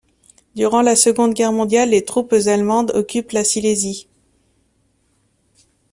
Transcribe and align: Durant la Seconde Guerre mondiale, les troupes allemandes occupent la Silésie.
Durant 0.55 0.81
la 0.81 0.95
Seconde 0.95 1.35
Guerre 1.35 1.51
mondiale, 1.51 1.91
les 1.91 2.03
troupes 2.03 2.33
allemandes 2.33 2.89
occupent 2.95 3.33
la 3.33 3.43
Silésie. 3.43 4.07